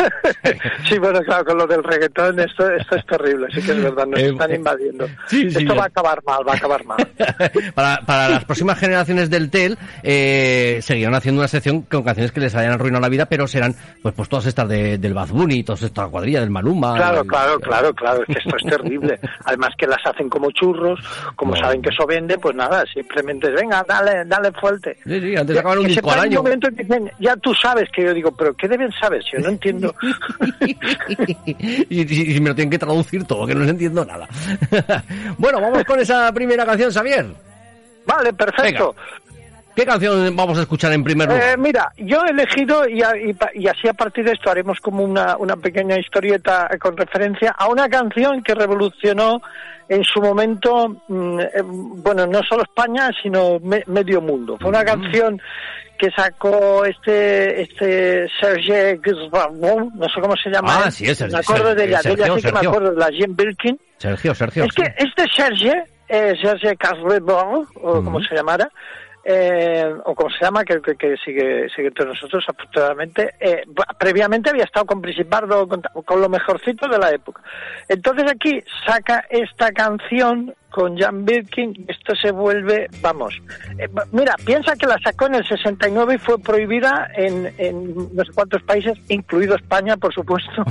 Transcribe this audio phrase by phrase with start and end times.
[0.88, 4.06] sí, bueno, claro, con lo del reggaetón esto, esto es terrible, sí que es verdad,
[4.06, 5.06] nos eh, están invadiendo.
[5.26, 7.08] Sí, sí, esto va a acabar mal, va a acabar mal.
[7.74, 12.40] para, para las próximas generaciones del TEL, eh, seguirán haciendo una sección con canciones que
[12.40, 15.62] les hayan arruinado la vida, pero serán pues, pues todas estas de, del Bad Bunny,
[15.62, 16.96] todas esta cuadrilla del Maluma.
[16.96, 19.18] Claro, claro, claro, claro, es que esto es terrible.
[19.44, 21.00] Además que las hacen como churros,
[21.36, 21.66] como bueno.
[21.66, 24.96] saben que eso vende, pues nada, simplemente venga, dale, dale fuerte.
[25.04, 26.42] Sí, sí, antes de acabar un disco al año.
[26.42, 29.22] Que dicen, ya tú sabes que yo digo, pero ¿qué deben saber?
[29.22, 29.89] Si yo no entiendo.
[31.88, 34.28] y, y, y, me lo tienen que traducir todo, que no les entiendo nada.
[35.38, 37.26] bueno, vamos con esa primera canción, Xavier.
[38.06, 38.94] Vale, perfecto.
[38.94, 39.39] Venga.
[39.80, 41.42] ¿Qué canción vamos a escuchar en primer lugar?
[41.42, 45.02] Eh, mira, yo he elegido, y, y, y, así a partir de esto haremos como
[45.02, 49.40] una, una pequeña historieta con referencia a una canción que revolucionó
[49.88, 54.58] en su momento, mmm, eh, bueno, no solo España, sino me, medio mundo.
[54.60, 54.84] Fue una mm.
[54.84, 55.40] canción
[55.98, 60.84] que sacó este este Serge Guzmán, no sé cómo se llama.
[60.84, 62.70] Ah, sí, es Me acuerdo de ella, Sergio, de ella sí que Sergio.
[62.70, 63.80] me acuerdo, la Jean Birkin.
[63.96, 64.64] Sergio, Sergio.
[64.64, 68.04] Es que este Serge, eh, Serge Casrebon, o mm.
[68.04, 68.70] como se llamara,
[69.24, 73.64] eh, o como se llama, que, que, que, sigue, sigue entre nosotros afortunadamente, eh,
[73.98, 77.42] previamente había estado con Brigitte Bardot, con, con, lo mejorcito de la época.
[77.88, 83.34] Entonces aquí saca esta canción con Jan Birkin, esto se vuelve, vamos,
[83.78, 88.24] eh, mira, piensa que la sacó en el 69 y fue prohibida en, en no
[88.24, 90.64] sé cuántos países, incluido España, por supuesto.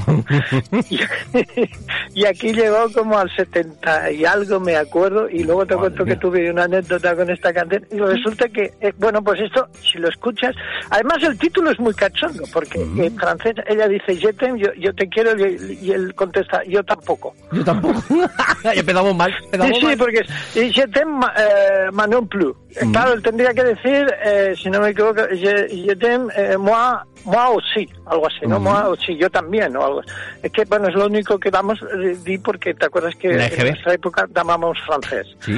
[0.90, 1.00] y,
[2.14, 6.06] y, aquí llegó como al 70 y algo, me acuerdo, y luego te Madre cuento
[6.06, 6.14] mía.
[6.14, 9.98] que tuve una anécdota con esta canción, y resulta que, eh, bueno, pues esto, si
[9.98, 10.56] lo escuchas,
[10.90, 15.08] además el título es muy cachondo, porque en francés ella dice, je yo, yo, te
[15.10, 17.36] quiero, y, él contesta, yo tampoco.
[17.52, 18.02] Yo tampoco.
[18.64, 19.34] ya empezamos mal.
[19.46, 20.22] Empezamos sí, sí, porque
[20.56, 22.54] y je t'aime eh, ma non plus.
[22.82, 22.92] Mm.
[22.92, 27.04] Claro, él tendría que decir, eh, si no me equivoco, je, je t'aime eh, moi,
[27.26, 28.60] moi aussi, algo así, ¿no?
[28.60, 28.64] Mm.
[28.64, 30.10] Moi aussi, yo también, o algo así.
[30.44, 33.38] Es que, bueno, es lo único que damos, eh, di porque te acuerdas que en
[33.38, 35.28] nuestra época dábamos francés.
[35.40, 35.58] Sí.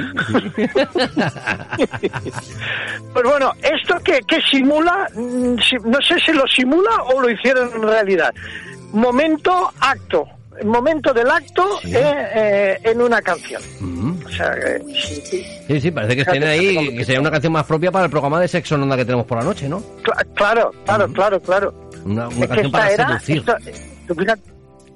[3.12, 7.70] pues bueno, esto que, que simula, mm, no sé si lo simula o lo hicieron
[7.74, 8.34] en realidad.
[8.92, 10.26] Momento, acto
[10.58, 11.94] el momento del acto sí.
[11.94, 13.62] eh, eh, en una canción.
[13.80, 14.11] Mm.
[14.36, 14.54] Sea,
[14.94, 15.44] sí, sí.
[15.66, 18.40] sí, sí, parece que estén ahí, que sería una canción más propia para el programa
[18.40, 19.82] de sexo en onda que tenemos por la noche, ¿no?
[20.34, 21.90] Claro, claro, claro, claro.
[22.04, 23.38] Una, una canción para era, seducir.
[23.38, 23.56] Esto,
[24.08, 24.42] tú fíjate,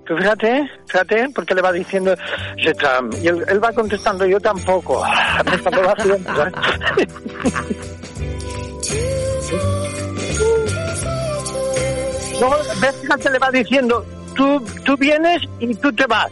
[0.07, 2.15] tú fíjate, fíjate, porque le va diciendo,
[2.57, 5.03] y él, él, va contestando, yo tampoco.
[12.41, 12.51] No,
[12.81, 16.31] ves, fíjate, le va diciendo, tú, tú vienes y tú te vas.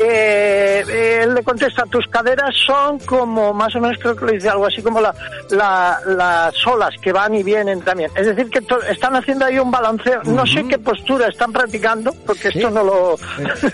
[0.00, 4.48] Eh, él le contesta, tus caderas son como, más o menos creo que le dice
[4.48, 5.14] algo así como la,
[5.50, 8.10] la, las olas que van y vienen también.
[8.16, 8.60] Es decir, que
[8.90, 10.20] están haciendo ahí un balanceo.
[10.24, 10.34] Uh -huh.
[10.34, 12.58] No sé qué postura están practicando, porque ¿Sí?
[12.58, 13.16] esto no lo...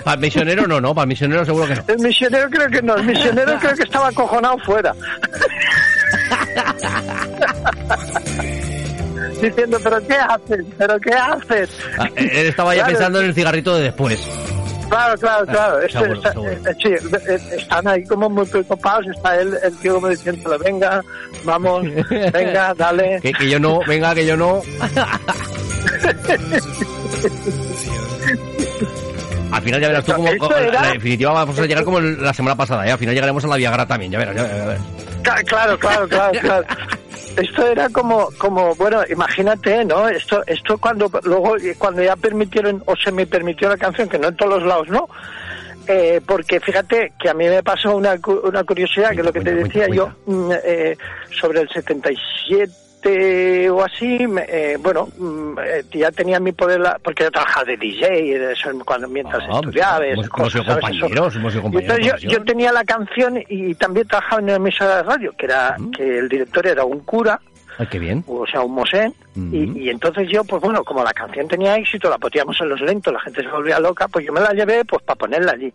[0.04, 0.94] Para el misionero no, ¿no?
[0.94, 1.82] Para el misionero seguro que no.
[1.88, 2.96] El misionero creo que no.
[2.96, 4.94] El misionero creo que estaba acojonado fuera.
[9.40, 10.66] diciendo, pero ¿qué haces?
[10.76, 11.70] ¿Pero qué haces?
[11.98, 12.96] Ah, él estaba ya claro.
[12.96, 14.20] pensando en el cigarrito de después.
[14.90, 15.88] Claro, claro, claro.
[15.88, 16.52] Seguro, está- seguro.
[16.82, 19.06] sí, eh, están ahí como muy preocupados.
[19.06, 21.00] Está el, el tío como diciéndole, venga,
[21.44, 21.84] vamos,
[22.32, 23.20] venga, dale.
[23.22, 24.60] Que, que yo no, venga, que yo no.
[29.52, 32.56] Al final ya verás tú como era- la definitiva vamos a llegar como la semana
[32.56, 32.92] pasada, ¿eh?
[32.92, 34.58] Al final llegaremos a la Viagra también, ya verás, ya verás.
[34.58, 34.82] ya verás.
[35.22, 36.64] Ca- Claro, claro, claro, claro.
[37.40, 40.08] Esto era como, como, bueno, imagínate, ¿no?
[40.08, 44.28] Esto, esto cuando, luego, cuando ya permitieron, o se me permitió la canción, que no
[44.28, 45.08] en todos los lados, ¿no?
[45.86, 48.14] Eh, porque fíjate que a mí me pasó una,
[48.44, 50.96] una curiosidad, que es lo que te decía yo, mm, eh,
[51.40, 52.70] sobre el 77
[53.70, 57.64] o así, me- eh, bueno, mm, eh, ya tenía mi poder, la- porque yo trabajaba
[57.64, 63.74] de DJ, eso, cuando mientras Ah, estudiaba, entonces de yo, yo tenía la canción y
[63.74, 65.90] también trabajaba en una emisora de radio, que era Mm.
[65.92, 67.40] que el director era un cura,
[67.78, 68.22] Ay, qué bien.
[68.26, 69.54] o sea, un mosén, Mm.
[69.54, 72.80] y, y entonces yo, pues bueno, como la canción tenía éxito, la poníamos en los
[72.82, 75.72] lentos, la gente se volvía loca, pues yo me la llevé pues para ponerla allí.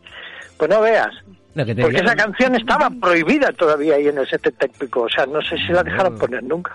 [0.57, 1.09] Pues no veas,
[1.55, 5.01] La que te porque esa canción estaba prohibida todavía ahí en el setenta y pico,
[5.03, 6.73] o sea, no sé si la dejaron poner nunca.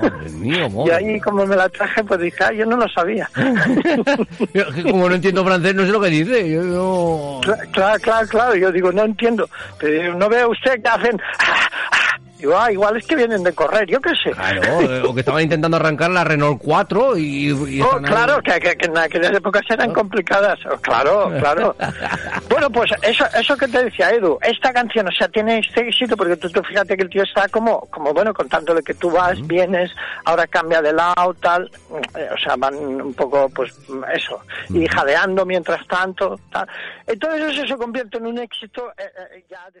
[0.00, 3.28] Madre mía, Y ahí como me la traje, pues dije, ah, yo no lo sabía.
[4.82, 6.50] Como no entiendo francés, no sé lo que dice.
[6.50, 8.54] Yo, yo- Cla- Claro, claro, claro.
[8.56, 9.48] Yo digo, no entiendo.
[9.78, 11.20] Pero no ve usted que hacen.
[12.40, 14.30] Digo, ah, igual es que vienen de correr, yo qué sé.
[14.32, 17.48] Claro, eh, o que estaban intentando arrancar la Renault 4 y...
[17.48, 20.58] y Oh, están ahí- claro, que, que- que en aquellas épocas eran complicadas.
[20.66, 21.76] Oh, claro, claro.
[22.48, 26.16] Bueno, pues eso, eso que te decía Edu, esta canción, o sea, tiene este éxito
[26.16, 29.40] porque tú, tú fíjate que el tío está como, como bueno, contándole que tú vas,
[29.46, 29.90] vienes,
[30.24, 31.70] ahora cambia de lado, tal,
[32.16, 33.72] eh, o sea, van un poco, pues,
[34.14, 34.40] eso,
[34.70, 36.66] y jadeando mientras tanto, tal.
[37.06, 39.04] Entonces eso se convierte en un éxito eh,
[39.36, 39.60] eh, ya...
[39.72, 39.80] de-